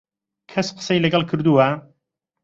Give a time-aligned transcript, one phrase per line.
[0.51, 1.67] کەس قسەی لەگەڵ کردووە؟